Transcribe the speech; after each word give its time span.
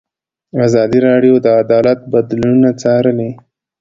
ازادي 0.65 0.99
راډیو 1.07 1.35
د 1.45 1.47
عدالت 1.61 1.99
بدلونونه 2.11 2.69
څارلي. 2.81 3.29